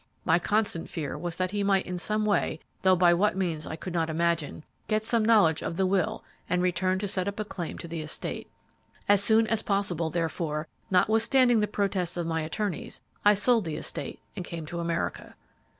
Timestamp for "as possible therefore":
9.45-10.67